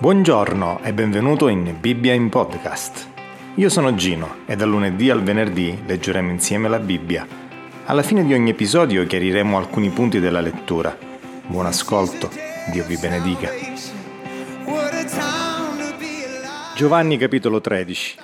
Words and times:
Buongiorno 0.00 0.78
e 0.84 0.92
benvenuto 0.92 1.48
in 1.48 1.76
Bibbia 1.80 2.12
in 2.12 2.28
Podcast. 2.28 3.08
Io 3.56 3.68
sono 3.68 3.96
Gino 3.96 4.36
e 4.46 4.54
dal 4.54 4.68
lunedì 4.68 5.10
al 5.10 5.24
venerdì 5.24 5.76
leggeremo 5.84 6.30
insieme 6.30 6.68
la 6.68 6.78
Bibbia. 6.78 7.26
Alla 7.84 8.04
fine 8.04 8.24
di 8.24 8.32
ogni 8.32 8.50
episodio 8.50 9.04
chiariremo 9.04 9.58
alcuni 9.58 9.90
punti 9.90 10.20
della 10.20 10.40
lettura. 10.40 10.96
Buon 11.48 11.66
ascolto, 11.66 12.30
Dio 12.70 12.84
vi 12.84 12.96
benedica. 12.96 13.50
Giovanni 16.76 17.16
capitolo 17.16 17.60
13. 17.60 18.18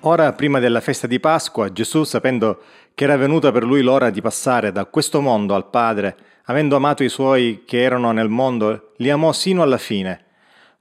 Ora, 0.00 0.30
prima 0.34 0.58
della 0.58 0.82
festa 0.82 1.06
di 1.06 1.20
Pasqua, 1.20 1.72
Gesù, 1.72 2.04
sapendo 2.04 2.60
che 2.94 3.04
era 3.04 3.16
venuta 3.16 3.50
per 3.50 3.64
lui 3.64 3.80
l'ora 3.80 4.10
di 4.10 4.20
passare 4.20 4.72
da 4.72 4.84
questo 4.84 5.22
mondo 5.22 5.54
al 5.54 5.70
Padre, 5.70 6.16
avendo 6.44 6.76
amato 6.76 7.02
i 7.02 7.08
suoi 7.08 7.62
che 7.64 7.80
erano 7.80 8.12
nel 8.12 8.28
mondo, 8.28 8.90
li 8.98 9.08
amò 9.08 9.32
sino 9.32 9.62
alla 9.62 9.78
fine. 9.78 10.23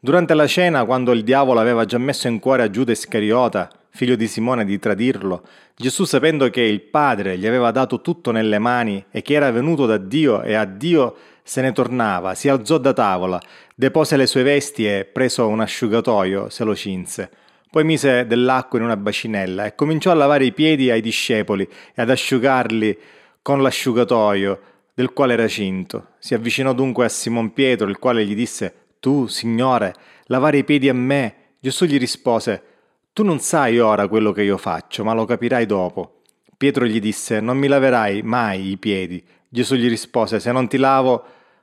Durante 0.05 0.33
la 0.33 0.47
cena, 0.47 0.83
quando 0.83 1.13
il 1.13 1.23
diavolo 1.23 1.61
aveva 1.61 1.85
già 1.85 1.97
messo 1.97 2.27
in 2.27 2.39
cuore 2.39 2.63
a 2.63 2.69
Giuda 2.69 2.91
Iscariota, 2.91 3.69
figlio 3.89 4.17
di 4.17 4.27
Simone, 4.27 4.65
di 4.65 4.77
tradirlo, 4.77 5.47
Gesù, 5.77 6.03
sapendo 6.03 6.49
che 6.49 6.59
il 6.59 6.81
Padre 6.81 7.37
gli 7.37 7.47
aveva 7.47 7.71
dato 7.71 8.01
tutto 8.01 8.31
nelle 8.31 8.59
mani 8.59 9.05
e 9.09 9.21
che 9.21 9.33
era 9.33 9.49
venuto 9.49 9.85
da 9.85 9.95
Dio 9.95 10.41
e 10.41 10.55
a 10.55 10.65
Dio 10.65 11.15
se 11.41 11.61
ne 11.61 11.71
tornava, 11.71 12.35
si 12.35 12.49
alzò 12.49 12.79
da 12.79 12.91
tavola, 12.91 13.39
depose 13.75 14.17
le 14.17 14.27
sue 14.27 14.43
vesti 14.43 14.85
e, 14.85 15.05
preso 15.05 15.47
un 15.47 15.61
asciugatoio, 15.61 16.49
se 16.49 16.65
lo 16.65 16.75
cinse. 16.75 17.29
Poi 17.71 17.85
mise 17.85 18.27
dell'acqua 18.27 18.79
in 18.79 18.83
una 18.83 18.97
bacinella 18.97 19.63
e 19.63 19.73
cominciò 19.73 20.11
a 20.11 20.15
lavare 20.15 20.43
i 20.43 20.51
piedi 20.51 20.91
ai 20.91 20.99
discepoli 20.99 21.63
e 21.63 22.01
ad 22.01 22.09
asciugarli 22.09 22.99
con 23.41 23.61
l'asciugatoio 23.61 24.59
del 24.93 25.13
quale 25.13 25.31
era 25.31 25.47
cinto. 25.47 26.07
Si 26.19 26.33
avvicinò 26.33 26.73
dunque 26.73 27.05
a 27.05 27.09
Simon 27.09 27.53
Pietro, 27.53 27.87
il 27.87 27.99
quale 27.99 28.25
gli 28.25 28.35
disse 28.35 28.81
Tu, 29.03 29.27
Signore, 29.27 29.93
lavare 30.27 30.59
i 30.59 30.63
piedi 30.63 30.87
a 30.87 30.93
me? 30.93 31.35
Gesù 31.59 31.83
gli 31.83 31.97
rispose 31.97 32.63
Tu 33.11 33.25
non 33.25 33.39
sai 33.39 33.77
ora 33.77 34.07
quello 34.07 34.31
che 34.31 34.43
io 34.43 34.55
faccio, 34.55 35.03
ma 35.03 35.11
lo 35.11 35.25
capirai 35.25 35.65
dopo. 35.65 36.21
Pietro 36.55 36.85
gli 36.85 37.01
disse 37.01 37.41
Non 37.41 37.57
mi 37.57 37.67
laverai 37.67 38.21
mai 38.21 38.69
i 38.69 38.77
piedi. 38.77 39.21
Gesù 39.49 39.75
gli 39.75 39.89
rispose 39.89 40.39
Se 40.39 40.53
non 40.53 40.69
ti 40.69 40.77
lavo, 40.77 41.21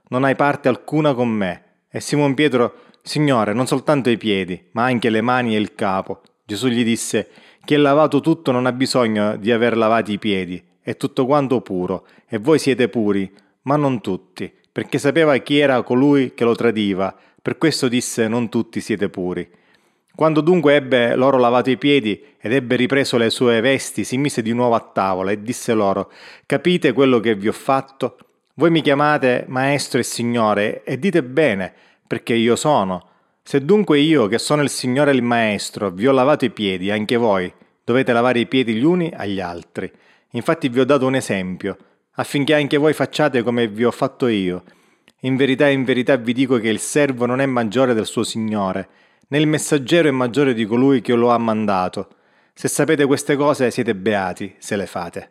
non 0.08 0.24
hai 0.24 0.36
parte 0.36 0.68
alcuna 0.68 1.14
con 1.14 1.30
me. 1.30 1.62
E 1.88 2.00
Simon 2.00 2.34
Pietro 2.34 2.74
Signore, 3.00 3.54
non 3.54 3.66
soltanto 3.66 4.10
i 4.10 4.18
piedi, 4.18 4.62
ma 4.72 4.84
anche 4.84 5.08
le 5.08 5.22
mani 5.22 5.54
e 5.54 5.58
il 5.58 5.74
capo. 5.74 6.20
Gesù 6.44 6.66
gli 6.66 6.84
disse, 6.84 7.30
chi 7.64 7.72
è 7.72 7.78
lavato 7.78 8.20
tutto 8.20 8.52
non 8.52 8.66
ha 8.66 8.72
bisogno 8.72 9.36
di 9.36 9.50
aver 9.50 9.78
lavati 9.78 10.12
i 10.12 10.18
piedi, 10.18 10.62
è 10.82 10.94
tutto 10.98 11.24
quanto 11.24 11.62
puro, 11.62 12.06
e 12.28 12.36
voi 12.36 12.58
siete 12.58 12.90
puri, 12.90 13.32
ma 13.62 13.76
non 13.76 14.02
tutti, 14.02 14.52
perché 14.72 14.98
sapeva 14.98 15.36
chi 15.38 15.58
era 15.58 15.82
colui 15.82 16.34
che 16.34 16.44
lo 16.44 16.54
tradiva, 16.54 17.16
per 17.40 17.58
questo 17.58 17.88
disse 17.88 18.28
non 18.28 18.48
tutti 18.48 18.80
siete 18.80 19.08
puri. 19.08 19.48
Quando 20.14 20.40
dunque 20.40 20.74
ebbe 20.74 21.14
loro 21.14 21.38
lavato 21.38 21.70
i 21.70 21.78
piedi 21.78 22.22
ed 22.38 22.52
ebbe 22.52 22.76
ripreso 22.76 23.16
le 23.16 23.30
sue 23.30 23.60
vesti, 23.60 24.04
si 24.04 24.18
mise 24.18 24.42
di 24.42 24.52
nuovo 24.52 24.74
a 24.74 24.80
tavola 24.80 25.30
e 25.30 25.42
disse 25.42 25.72
loro, 25.72 26.10
capite 26.46 26.92
quello 26.92 27.20
che 27.20 27.34
vi 27.34 27.48
ho 27.48 27.52
fatto? 27.52 28.18
Voi 28.54 28.70
mi 28.70 28.82
chiamate 28.82 29.44
maestro 29.48 30.00
e 30.00 30.02
signore 30.02 30.82
e 30.84 30.98
dite 30.98 31.22
bene, 31.22 31.72
perché 32.06 32.34
io 32.34 32.56
sono. 32.56 33.08
Se 33.42 33.64
dunque 33.64 33.98
io, 33.98 34.26
che 34.26 34.38
sono 34.38 34.62
il 34.62 34.68
Signore 34.68 35.10
e 35.10 35.14
il 35.14 35.22
Maestro, 35.22 35.90
vi 35.90 36.06
ho 36.06 36.12
lavato 36.12 36.44
i 36.44 36.50
piedi, 36.50 36.90
anche 36.90 37.16
voi 37.16 37.52
dovete 37.82 38.12
lavare 38.12 38.38
i 38.38 38.46
piedi 38.46 38.74
gli 38.74 38.84
uni 38.84 39.12
agli 39.12 39.40
altri. 39.40 39.90
Infatti 40.32 40.68
vi 40.68 40.78
ho 40.78 40.84
dato 40.84 41.06
un 41.06 41.16
esempio, 41.16 41.76
affinché 42.12 42.54
anche 42.54 42.76
voi 42.76 42.92
facciate 42.92 43.42
come 43.42 43.66
vi 43.66 43.84
ho 43.84 43.90
fatto 43.90 44.28
io. 44.28 44.62
In 45.20 45.36
verità, 45.36 45.68
in 45.68 45.84
verità 45.84 46.16
vi 46.16 46.32
dico 46.32 46.58
che 46.58 46.68
il 46.68 46.78
servo 46.78 47.26
non 47.26 47.40
è 47.40 47.46
maggiore 47.46 47.92
del 47.92 48.06
suo 48.06 48.22
Signore, 48.22 48.88
né 49.28 49.38
il 49.38 49.46
messaggero 49.46 50.08
è 50.08 50.12
maggiore 50.12 50.54
di 50.54 50.64
colui 50.64 51.02
che 51.02 51.14
lo 51.14 51.30
ha 51.30 51.36
mandato. 51.36 52.08
Se 52.54 52.68
sapete 52.68 53.04
queste 53.04 53.36
cose 53.36 53.70
siete 53.70 53.94
beati, 53.94 54.54
se 54.58 54.76
le 54.76 54.86
fate. 54.86 55.30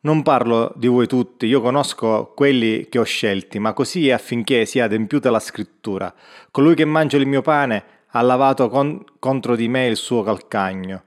Non 0.00 0.22
parlo 0.22 0.72
di 0.74 0.88
voi 0.88 1.06
tutti, 1.06 1.46
io 1.46 1.60
conosco 1.60 2.32
quelli 2.34 2.88
che 2.90 2.98
ho 2.98 3.04
scelti, 3.04 3.58
ma 3.60 3.72
così 3.72 4.08
è 4.08 4.12
affinché 4.12 4.66
sia 4.66 4.84
adempiuta 4.84 5.30
la 5.30 5.40
scrittura. 5.40 6.12
Colui 6.50 6.74
che 6.74 6.84
mangia 6.84 7.16
il 7.16 7.26
mio 7.26 7.40
pane 7.40 7.84
ha 8.08 8.20
lavato 8.20 8.68
con, 8.68 9.02
contro 9.18 9.54
di 9.54 9.68
me 9.68 9.86
il 9.86 9.96
suo 9.96 10.22
calcagno. 10.22 11.04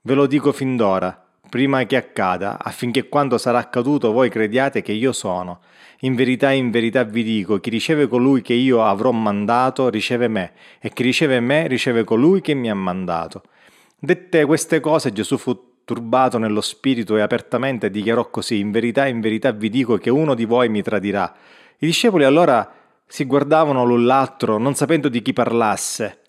Ve 0.00 0.14
lo 0.14 0.26
dico 0.26 0.52
fin 0.52 0.76
d'ora, 0.76 1.21
prima 1.52 1.84
che 1.84 1.96
accada, 1.96 2.56
affinché 2.58 3.10
quando 3.10 3.36
sarà 3.36 3.58
accaduto 3.58 4.10
voi 4.10 4.30
crediate 4.30 4.80
che 4.80 4.92
io 4.92 5.12
sono. 5.12 5.60
In 6.00 6.14
verità, 6.14 6.50
in 6.50 6.70
verità 6.70 7.04
vi 7.04 7.22
dico, 7.22 7.58
chi 7.58 7.68
riceve 7.68 8.08
colui 8.08 8.40
che 8.40 8.54
io 8.54 8.82
avrò 8.82 9.10
mandato 9.10 9.90
riceve 9.90 10.28
me, 10.28 10.52
e 10.80 10.88
chi 10.94 11.02
riceve 11.02 11.40
me 11.40 11.66
riceve 11.66 12.04
colui 12.04 12.40
che 12.40 12.54
mi 12.54 12.70
ha 12.70 12.74
mandato. 12.74 13.42
Dette 13.98 14.46
queste 14.46 14.80
cose 14.80 15.12
Gesù 15.12 15.36
fu 15.36 15.82
turbato 15.84 16.38
nello 16.38 16.62
spirito 16.62 17.18
e 17.18 17.20
apertamente 17.20 17.90
dichiarò 17.90 18.30
così, 18.30 18.58
in 18.58 18.70
verità, 18.70 19.06
in 19.06 19.20
verità 19.20 19.52
vi 19.52 19.68
dico 19.68 19.98
che 19.98 20.08
uno 20.08 20.32
di 20.32 20.46
voi 20.46 20.70
mi 20.70 20.80
tradirà. 20.80 21.30
I 21.76 21.84
discepoli 21.84 22.24
allora 22.24 22.66
si 23.06 23.26
guardavano 23.26 23.84
l'un 23.84 24.06
l'altro, 24.06 24.56
non 24.56 24.74
sapendo 24.74 25.10
di 25.10 25.20
chi 25.20 25.34
parlasse. 25.34 26.21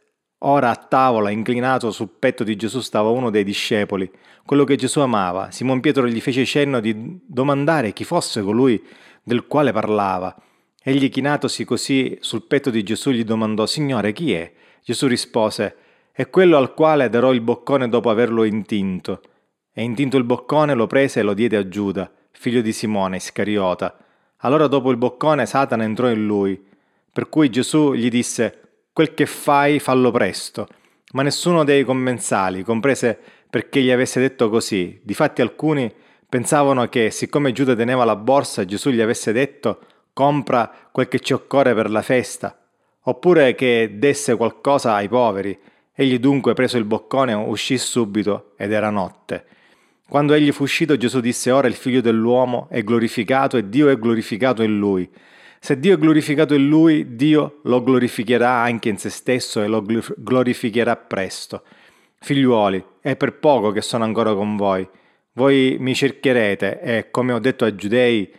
Ora 0.45 0.71
a 0.71 0.75
tavola, 0.75 1.29
inclinato 1.29 1.89
sul 1.91 2.09
petto 2.19 2.43
di 2.43 2.57
Gesù, 2.57 2.81
stava 2.81 3.07
uno 3.09 3.29
dei 3.29 3.45
discepoli, 3.45 4.11
quello 4.45 4.65
che 4.65 4.75
Gesù 4.75 4.99
amava. 4.99 5.51
Simon 5.51 5.79
Pietro 5.79 6.05
gli 6.05 6.19
fece 6.19 6.43
cenno 6.43 6.81
di 6.81 7.19
domandare 7.25 7.93
chi 7.93 8.03
fosse 8.03 8.41
colui 8.41 8.81
del 9.23 9.47
quale 9.47 9.71
parlava. 9.71 10.35
Egli, 10.83 11.09
chinatosi 11.09 11.63
così 11.63 12.17
sul 12.19 12.43
petto 12.43 12.69
di 12.69 12.83
Gesù, 12.83 13.11
gli 13.11 13.23
domandò, 13.23 13.65
Signore, 13.65 14.11
chi 14.11 14.33
è? 14.33 14.51
Gesù 14.83 15.07
rispose, 15.07 15.77
è 16.11 16.29
quello 16.29 16.57
al 16.57 16.73
quale 16.73 17.07
darò 17.07 17.31
il 17.31 17.39
boccone 17.39 17.87
dopo 17.87 18.09
averlo 18.09 18.43
intinto. 18.43 19.21
E 19.71 19.81
intinto 19.81 20.17
il 20.17 20.25
boccone 20.25 20.73
lo 20.73 20.87
prese 20.87 21.21
e 21.21 21.23
lo 21.23 21.33
diede 21.33 21.55
a 21.55 21.69
Giuda, 21.69 22.11
figlio 22.31 22.59
di 22.59 22.73
Simone, 22.73 23.15
Iscariota. 23.15 23.97
Allora 24.39 24.67
dopo 24.67 24.91
il 24.91 24.97
boccone 24.97 25.45
Satana 25.45 25.85
entrò 25.85 26.09
in 26.09 26.25
lui, 26.25 26.61
per 27.13 27.29
cui 27.29 27.49
Gesù 27.49 27.93
gli 27.93 28.09
disse, 28.09 28.62
quel 28.93 29.13
che 29.13 29.25
fai 29.25 29.79
fallo 29.79 30.11
presto. 30.11 30.67
Ma 31.13 31.23
nessuno 31.23 31.63
dei 31.63 31.83
commensali 31.83 32.63
comprese 32.63 33.19
perché 33.49 33.81
gli 33.81 33.91
avesse 33.91 34.19
detto 34.19 34.49
così. 34.49 34.99
Difatti 35.03 35.41
alcuni 35.41 35.91
pensavano 36.29 36.87
che, 36.87 37.11
siccome 37.11 37.51
Giuda 37.51 37.75
teneva 37.75 38.05
la 38.05 38.15
borsa, 38.15 38.65
Gesù 38.65 38.89
gli 38.89 39.01
avesse 39.01 39.31
detto 39.31 39.79
compra 40.13 40.71
quel 40.91 41.07
che 41.07 41.19
ci 41.19 41.33
occorre 41.33 41.75
per 41.75 41.89
la 41.89 42.01
festa, 42.01 42.57
oppure 43.01 43.53
che 43.55 43.91
desse 43.95 44.35
qualcosa 44.35 44.93
ai 44.95 45.07
poveri. 45.07 45.55
Egli 45.93 46.17
dunque, 46.17 46.53
preso 46.53 46.77
il 46.77 46.85
boccone, 46.85 47.33
uscì 47.33 47.77
subito 47.77 48.53
ed 48.57 48.71
era 48.71 48.89
notte. 48.89 49.45
Quando 50.09 50.33
egli 50.33 50.51
fu 50.51 50.63
uscito, 50.63 50.97
Gesù 50.97 51.19
disse, 51.19 51.51
ora 51.51 51.67
il 51.67 51.75
figlio 51.75 52.01
dell'uomo 52.01 52.67
è 52.71 52.83
glorificato 52.83 53.57
e 53.57 53.69
Dio 53.69 53.89
è 53.89 53.97
glorificato 53.97 54.63
in 54.63 54.77
lui. 54.77 55.07
Se 55.63 55.79
Dio 55.79 55.93
è 55.93 55.97
glorificato 55.97 56.55
in 56.55 56.67
lui, 56.67 57.15
Dio 57.15 57.61
lo 57.63 57.81
glorificherà 57.81 58.49
anche 58.49 58.89
in 58.89 58.97
se 58.97 59.09
stesso 59.09 59.61
e 59.61 59.67
lo 59.67 59.81
glorificherà 59.81 60.97
presto. 60.97 61.63
Figliuoli, 62.19 62.83
è 62.99 63.15
per 63.15 63.39
poco 63.39 63.71
che 63.71 63.81
sono 63.81 64.03
ancora 64.03 64.33
con 64.33 64.57
voi. 64.57 64.85
Voi 65.31 65.77
mi 65.79 65.95
cercherete 65.95 66.81
e, 66.81 67.11
come 67.11 67.31
ho 67.31 67.39
detto 67.39 67.63
ai 67.63 67.75
giudei, 67.75 68.29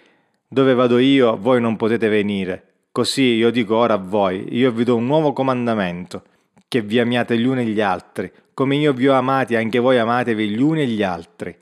dove 0.46 0.74
vado 0.74 0.98
io, 0.98 1.38
voi 1.38 1.62
non 1.62 1.76
potete 1.76 2.08
venire. 2.08 2.72
Così 2.92 3.22
io 3.22 3.50
dico 3.50 3.74
ora 3.74 3.94
a 3.94 3.96
voi, 3.96 4.54
io 4.54 4.70
vi 4.70 4.84
do 4.84 4.94
un 4.94 5.06
nuovo 5.06 5.32
comandamento, 5.32 6.24
che 6.68 6.82
vi 6.82 7.00
amiate 7.00 7.38
gli 7.38 7.46
uni 7.46 7.64
gli 7.64 7.80
altri, 7.80 8.30
come 8.52 8.76
io 8.76 8.92
vi 8.92 9.08
ho 9.08 9.14
amati, 9.14 9.56
anche 9.56 9.78
voi 9.78 9.96
amatevi 9.96 10.46
gli 10.46 10.60
uni 10.60 10.86
gli 10.86 11.02
altri. 11.02 11.56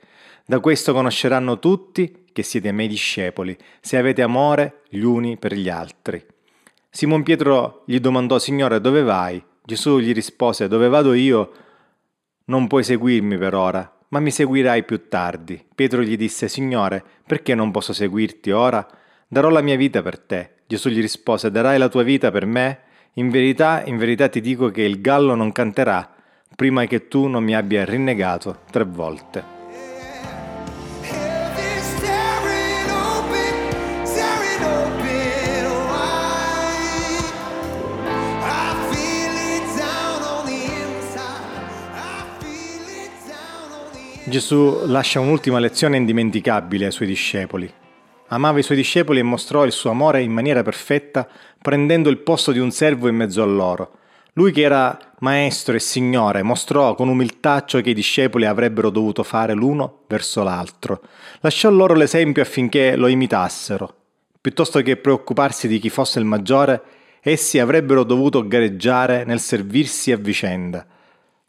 Da 0.45 0.59
questo 0.59 0.93
conosceranno 0.93 1.57
tutti 1.59 2.25
che 2.33 2.43
siete 2.43 2.71
miei 2.71 2.87
discepoli, 2.87 3.55
se 3.79 3.97
avete 3.97 4.21
amore 4.21 4.81
gli 4.89 5.01
uni 5.01 5.37
per 5.37 5.53
gli 5.53 5.69
altri. 5.69 6.23
Simon 6.89 7.23
Pietro 7.23 7.83
gli 7.85 7.99
domandò, 7.99 8.37
Signore, 8.39 8.81
dove 8.81 9.03
vai? 9.03 9.41
Gesù 9.63 9.99
gli 9.99 10.13
rispose, 10.13 10.67
dove 10.67 10.89
vado 10.89 11.13
io? 11.13 11.51
Non 12.45 12.67
puoi 12.67 12.83
seguirmi 12.83 13.37
per 13.37 13.55
ora, 13.55 13.99
ma 14.09 14.19
mi 14.19 14.31
seguirai 14.31 14.83
più 14.83 15.07
tardi. 15.07 15.63
Pietro 15.73 16.01
gli 16.01 16.17
disse, 16.17 16.49
Signore, 16.49 17.03
perché 17.25 17.55
non 17.55 17.71
posso 17.71 17.93
seguirti 17.93 18.51
ora? 18.51 18.85
Darò 19.27 19.49
la 19.49 19.61
mia 19.61 19.77
vita 19.77 20.01
per 20.01 20.19
te. 20.19 20.55
Gesù 20.67 20.89
gli 20.89 20.99
rispose, 20.99 21.51
darai 21.51 21.77
la 21.77 21.87
tua 21.87 22.03
vita 22.03 22.31
per 22.31 22.45
me? 22.45 22.79
In 23.13 23.29
verità, 23.29 23.83
in 23.85 23.97
verità 23.97 24.27
ti 24.27 24.41
dico 24.41 24.69
che 24.69 24.81
il 24.81 24.99
gallo 24.99 25.35
non 25.35 25.51
canterà 25.51 26.13
prima 26.55 26.85
che 26.85 27.07
tu 27.07 27.27
non 27.27 27.43
mi 27.43 27.55
abbia 27.55 27.83
rinnegato 27.85 28.59
tre 28.69 28.83
volte. 28.83 29.52
Gesù 44.33 44.85
lascia 44.87 45.19
un'ultima 45.19 45.59
lezione 45.59 45.95
indimenticabile 45.95 46.85
ai 46.85 46.91
suoi 46.91 47.07
discepoli. 47.07 47.71
Amava 48.29 48.57
i 48.57 48.63
suoi 48.63 48.77
discepoli 48.77 49.19
e 49.19 49.23
mostrò 49.23 49.63
il 49.63 49.71
suo 49.71 49.91
amore 49.91 50.23
in 50.23 50.31
maniera 50.31 50.63
perfetta, 50.63 51.27
prendendo 51.61 52.09
il 52.09 52.17
posto 52.17 52.51
di 52.51 52.57
un 52.57 52.71
servo 52.71 53.07
in 53.07 53.15
mezzo 53.15 53.43
a 53.43 53.45
loro 53.45 53.91
Lui 54.33 54.51
che 54.51 54.61
era 54.61 54.97
maestro 55.19 55.75
e 55.75 55.79
signore 55.79 56.41
mostrò 56.41 56.95
con 56.95 57.09
umiltà 57.09 57.63
ciò 57.63 57.79
che 57.81 57.91
i 57.91 57.93
discepoli 57.93 58.47
avrebbero 58.47 58.89
dovuto 58.89 59.21
fare 59.21 59.53
l'uno 59.53 59.99
verso 60.07 60.41
l'altro. 60.41 61.03
Lasciò 61.41 61.69
loro 61.69 61.93
l'esempio 61.93 62.41
affinché 62.41 62.95
lo 62.95 63.05
imitassero. 63.05 63.95
Piuttosto 64.41 64.81
che 64.81 64.97
preoccuparsi 64.97 65.67
di 65.67 65.77
chi 65.77 65.89
fosse 65.89 66.17
il 66.17 66.25
maggiore, 66.25 66.81
essi 67.21 67.59
avrebbero 67.59 68.03
dovuto 68.03 68.47
gareggiare 68.47 69.25
nel 69.25 69.39
servirsi 69.39 70.11
a 70.11 70.17
vicenda. 70.17 70.83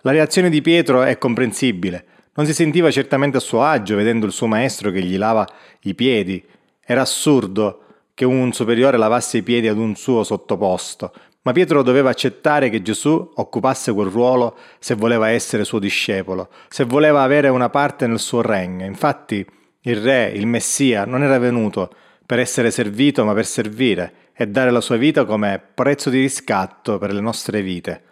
La 0.03 0.11
reazione 0.11 0.51
di 0.51 0.61
Pietro 0.61 1.03
è 1.03 1.17
comprensibile. 1.17 2.09
Non 2.37 2.47
si 2.47 2.55
sentiva 2.55 2.91
certamente 2.91 3.37
a 3.37 3.41
suo 3.41 3.63
agio 3.63 3.97
vedendo 3.97 4.27
il 4.27 4.33
suo 4.33 4.47
maestro 4.47 4.91
che 4.91 5.03
gli 5.03 5.17
lava 5.17 5.47
i 5.83 5.95
piedi. 5.95 6.43
Era 6.85 7.03
assurdo 7.03 7.81
che 8.13 8.25
un 8.25 8.53
superiore 8.53 8.97
lavasse 8.97 9.39
i 9.39 9.43
piedi 9.43 9.69
ad 9.69 9.79
un 9.79 9.95
suo 9.95 10.25
sottoposto, 10.25 11.13
ma 11.43 11.53
Pietro 11.53 11.83
doveva 11.83 12.11
accettare 12.11 12.71
che 12.71 12.83
Gesù 12.83 13.33
occupasse 13.35 13.93
quel 13.93 14.09
ruolo 14.09 14.57
se 14.79 14.95
voleva 14.95 15.29
essere 15.29 15.65
suo 15.65 15.79
discepolo, 15.79 16.49
se 16.69 16.85
voleva 16.85 17.23
avere 17.23 17.49
una 17.49 17.71
parte 17.71 18.07
nel 18.07 18.19
suo 18.19 18.41
regno. 18.41 18.85
Infatti 18.85 19.45
il 19.83 19.97
Re, 19.97 20.33
il 20.35 20.47
Messia, 20.47 21.05
non 21.05 21.23
era 21.23 21.39
venuto 21.39 21.91
per 22.25 22.39
essere 22.39 22.71
servito, 22.71 23.25
ma 23.25 23.35
per 23.35 23.47
servire 23.47 24.13
e 24.33 24.47
dare 24.49 24.71
la 24.71 24.81
sua 24.81 24.97
vita 24.97 25.25
come 25.25 25.63
prezzo 25.75 26.11
di 26.11 26.21
riscatto 26.21 26.99
per 26.99 27.13
le 27.13 27.21
nostre 27.21 27.63
vite. 27.63 28.03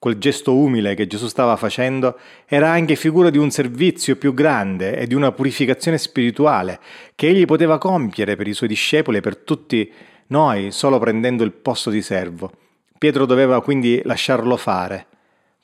Quel 0.00 0.16
gesto 0.16 0.56
umile 0.56 0.94
che 0.94 1.06
Gesù 1.06 1.28
stava 1.28 1.56
facendo 1.56 2.18
era 2.46 2.70
anche 2.70 2.96
figura 2.96 3.28
di 3.28 3.36
un 3.36 3.50
servizio 3.50 4.16
più 4.16 4.32
grande 4.32 4.96
e 4.96 5.06
di 5.06 5.12
una 5.14 5.30
purificazione 5.30 5.98
spirituale 5.98 6.80
che 7.14 7.28
egli 7.28 7.44
poteva 7.44 7.76
compiere 7.76 8.34
per 8.34 8.48
i 8.48 8.54
suoi 8.54 8.70
discepoli 8.70 9.18
e 9.18 9.20
per 9.20 9.36
tutti 9.36 9.92
noi 10.28 10.70
solo 10.70 10.98
prendendo 10.98 11.44
il 11.44 11.52
posto 11.52 11.90
di 11.90 12.00
servo. 12.00 12.50
Pietro 12.96 13.26
doveva 13.26 13.60
quindi 13.60 14.00
lasciarlo 14.02 14.56
fare. 14.56 15.09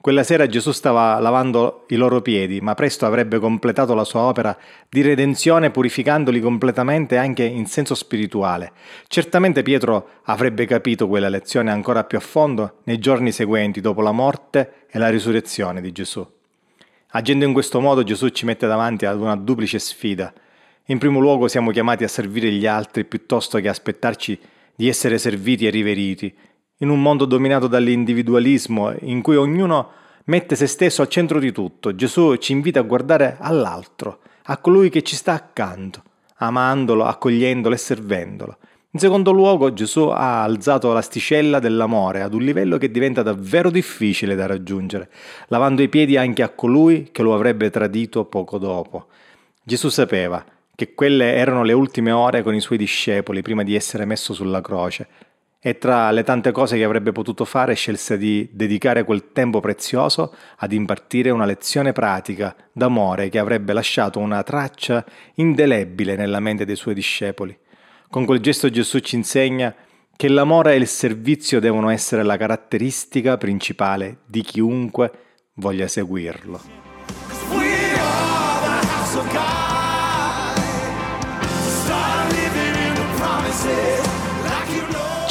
Quella 0.07 0.23
sera 0.23 0.47
Gesù 0.47 0.71
stava 0.71 1.19
lavando 1.19 1.85
i 1.89 1.97
loro 1.97 2.23
piedi, 2.23 2.61
ma 2.61 2.75
presto 2.75 3.07
avrebbe 3.07 3.41
completato 3.41 3.93
la 3.93 4.05
sua 4.05 4.21
opera 4.21 4.57
di 4.89 5.03
redenzione 5.03 5.73
purificandoli 5.73 6.39
completamente 6.39 7.17
anche 7.17 7.43
in 7.43 7.67
senso 7.67 7.97
spirituale. 7.97 8.71
Certamente 9.09 9.65
Pietro 9.65 10.11
avrebbe 10.27 10.65
capito 10.65 11.09
quella 11.09 11.29
lezione 11.29 11.73
ancora 11.73 12.05
più 12.05 12.19
a 12.19 12.21
fondo 12.21 12.75
nei 12.85 12.99
giorni 12.99 13.33
seguenti 13.33 13.81
dopo 13.81 14.01
la 14.01 14.13
morte 14.13 14.85
e 14.89 15.01
la 15.01 15.09
risurrezione 15.09 15.81
di 15.81 15.91
Gesù. 15.91 16.25
Agendo 17.09 17.45
in 17.45 17.53
questo 17.53 17.81
modo 17.81 18.05
Gesù 18.05 18.29
ci 18.29 18.45
mette 18.45 18.69
davanti 18.69 19.07
ad 19.07 19.19
una 19.19 19.35
duplice 19.35 19.81
sfida. 19.81 20.33
In 20.85 20.99
primo 20.99 21.19
luogo 21.19 21.49
siamo 21.49 21.73
chiamati 21.73 22.05
a 22.05 22.09
servire 22.09 22.53
gli 22.53 22.67
altri 22.69 23.05
piuttosto 23.05 23.59
che 23.59 23.69
aspettarci 23.69 24.39
di 24.73 24.89
essere 24.89 25.19
serviti 25.19 25.67
e 25.67 25.71
riveriti, 25.71 26.33
in 26.79 26.91
un 26.91 27.01
mondo 27.01 27.25
dominato 27.25 27.69
dall'individualismo 27.69 28.95
in 29.01 29.23
cui 29.23 29.37
ognuno 29.37 29.91
mette 30.25 30.57
se 30.57 30.67
stesso 30.67 31.01
al 31.03 31.09
centro 31.09 31.39
di 31.39 31.53
tutto, 31.53 31.95
Gesù 31.95 32.37
ci 32.37 32.53
invita 32.53 32.81
a 32.81 32.85
guardare 32.85 33.37
all'altro, 33.39 34.19
a 34.45 34.59
colui 34.59 34.91
che 34.91 35.03
ci 35.03 35.15
sta 35.15 35.33
accanto, 35.33 36.03
amandolo, 36.37 37.05
accogliendolo 37.05 37.75
e 37.75 37.79
servendolo. 37.79 38.59
In 38.91 39.01
secondo 39.01 39.31
luogo, 39.31 39.73
Gesù 39.73 40.09
ha 40.09 40.43
alzato 40.43 40.93
l'asticella 40.93 41.59
dell'amore 41.59 42.23
ad 42.23 42.35
un 42.35 42.43
livello 42.43 42.79
che 42.79 42.91
diventa 42.91 43.23
davvero 43.23 43.71
difficile 43.71 44.35
da 44.35 44.47
raggiungere, 44.47 45.11
lavando 45.49 45.83
i 45.83 45.89
piedi 45.89 46.17
anche 46.17 46.43
a 46.43 46.49
colui 46.49 47.11
che 47.13 47.23
lo 47.23 47.35
avrebbe 47.35 47.71
tradito 47.71 48.25
poco 48.25 48.59
dopo. 48.59 49.09
Gesù 49.63 49.89
sapeva 49.89 50.45
che 50.75 50.95
quelle 50.95 51.35
erano 51.35 51.63
le 51.63 51.73
ultime 51.73 52.11
ore 52.11 52.43
con 52.43 52.55
i 52.55 52.61
suoi 52.61 52.79
discepoli 52.79 53.43
prima 53.43 53.63
di 53.63 53.75
essere 53.75 54.05
messo 54.05 54.33
sulla 54.35 54.61
croce 54.61 55.09
e 55.61 55.79
tra 55.79 56.11
le 56.11 56.23
tante 56.23 56.53
cose 56.53 56.77
che 56.77 56.85
avrebbe 56.85 57.13
potuto 57.13 57.45
fare 57.45 57.75
scelse 57.75 58.19
di 58.19 58.49
dedicare 58.53 59.05
quel 59.05 59.33
tempo 59.33 59.61
prezioso 59.61 60.35
ad 60.57 60.73
impartire 60.73 61.31
una 61.31 61.45
lezione 61.45 61.93
pratica 61.93 62.55
d'amore 62.73 63.29
che 63.29 63.39
avrebbe 63.39 63.73
lasciato 63.73 64.19
una 64.19 64.43
traccia 64.43 65.05
indelebile 65.35 66.15
nella 66.17 66.41
mente 66.41 66.65
dei 66.65 66.77
suoi 66.77 66.95
discepoli. 66.95 67.57
Con 68.09 68.25
quel 68.25 68.41
gesto 68.41 68.71
Gesù 68.71 69.01
ci 69.01 69.17
insegna 69.17 69.75
che 70.15 70.29
l'amore 70.29 70.75
e 70.75 70.77
il 70.77 70.87
servizio 70.87 71.61
devono 71.61 71.91
essere 71.91 72.23
la 72.23 72.37
caratteristica 72.37 73.37
principale 73.37 74.19
di 74.25 74.43
chiunque 74.43 75.11
voglia 75.55 75.89
seguirlo. 75.89 76.96